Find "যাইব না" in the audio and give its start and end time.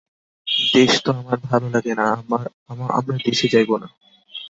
3.47-3.87